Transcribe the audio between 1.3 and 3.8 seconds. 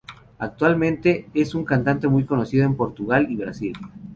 es un cantante muy conocido en Portugal y Brasil.